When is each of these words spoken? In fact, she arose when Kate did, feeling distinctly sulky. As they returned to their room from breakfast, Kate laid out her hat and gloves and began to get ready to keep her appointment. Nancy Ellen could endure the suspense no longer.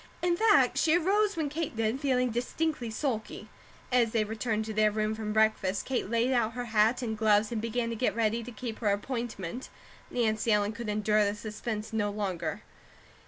In 0.23 0.35
fact, 0.35 0.79
she 0.79 0.97
arose 0.97 1.37
when 1.37 1.47
Kate 1.47 1.77
did, 1.77 1.99
feeling 1.99 2.31
distinctly 2.31 2.89
sulky. 2.89 3.49
As 3.91 4.13
they 4.13 4.23
returned 4.23 4.65
to 4.65 4.73
their 4.73 4.89
room 4.89 5.13
from 5.13 5.31
breakfast, 5.31 5.85
Kate 5.85 6.09
laid 6.09 6.31
out 6.33 6.53
her 6.53 6.65
hat 6.65 7.03
and 7.03 7.15
gloves 7.15 7.51
and 7.51 7.61
began 7.61 7.91
to 7.91 7.95
get 7.95 8.15
ready 8.15 8.41
to 8.41 8.51
keep 8.51 8.79
her 8.79 8.89
appointment. 8.89 9.69
Nancy 10.09 10.51
Ellen 10.51 10.71
could 10.71 10.89
endure 10.89 11.23
the 11.23 11.35
suspense 11.35 11.93
no 11.93 12.09
longer. 12.09 12.63